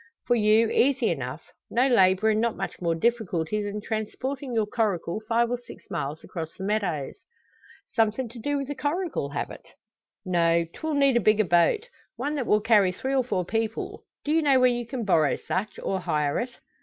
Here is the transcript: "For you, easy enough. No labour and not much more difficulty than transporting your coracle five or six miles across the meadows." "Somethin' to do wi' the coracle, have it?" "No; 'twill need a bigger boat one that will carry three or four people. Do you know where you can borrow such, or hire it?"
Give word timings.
"For 0.25 0.33
you, 0.35 0.71
easy 0.71 1.09
enough. 1.11 1.43
No 1.69 1.85
labour 1.87 2.31
and 2.31 2.41
not 2.41 2.55
much 2.57 2.81
more 2.81 2.95
difficulty 2.95 3.61
than 3.61 3.81
transporting 3.81 4.51
your 4.51 4.65
coracle 4.65 5.21
five 5.29 5.51
or 5.51 5.59
six 5.59 5.91
miles 5.91 6.23
across 6.23 6.51
the 6.57 6.63
meadows." 6.63 7.13
"Somethin' 7.91 8.27
to 8.29 8.39
do 8.39 8.57
wi' 8.57 8.65
the 8.65 8.73
coracle, 8.73 9.29
have 9.33 9.51
it?" 9.51 9.67
"No; 10.25 10.65
'twill 10.73 10.95
need 10.95 11.17
a 11.17 11.21
bigger 11.21 11.45
boat 11.45 11.87
one 12.15 12.33
that 12.33 12.47
will 12.47 12.61
carry 12.61 12.91
three 12.91 13.13
or 13.13 13.23
four 13.23 13.45
people. 13.45 14.01
Do 14.25 14.31
you 14.31 14.41
know 14.41 14.59
where 14.59 14.69
you 14.71 14.87
can 14.87 15.05
borrow 15.05 15.35
such, 15.35 15.77
or 15.77 15.99
hire 15.99 16.39
it?" 16.39 16.57